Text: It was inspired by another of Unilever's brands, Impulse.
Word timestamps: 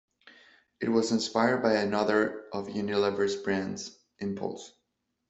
It 0.79 0.89
was 0.89 1.11
inspired 1.11 1.61
by 1.61 1.73
another 1.73 2.45
of 2.53 2.65
Unilever's 2.69 3.35
brands, 3.35 3.95
Impulse. 4.17 4.73